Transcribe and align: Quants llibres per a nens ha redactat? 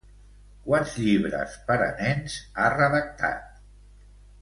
Quants 0.67 0.95
llibres 1.01 1.53
per 1.69 1.77
a 1.89 1.91
nens 2.01 2.39
ha 2.65 2.73
redactat? 2.79 3.45